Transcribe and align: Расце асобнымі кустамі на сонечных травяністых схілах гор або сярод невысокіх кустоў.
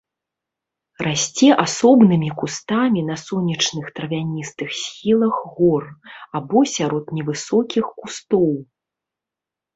Расце 1.07 1.49
асобнымі 1.63 2.29
кустамі 2.39 3.03
на 3.09 3.17
сонечных 3.25 3.85
травяністых 3.99 4.69
схілах 4.79 5.35
гор 5.59 5.83
або 6.41 6.59
сярод 6.75 7.15
невысокіх 7.21 7.85
кустоў. 8.01 8.51